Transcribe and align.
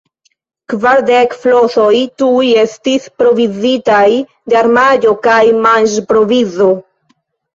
Kvardek 0.71 1.33
flosoj 1.41 1.97
tuj 2.21 2.47
estis 2.61 3.05
provizitaj 3.23 4.07
de 4.53 4.57
armaĵo 4.61 5.13
kaj 5.27 5.39
manĝprovizo. 5.67 6.71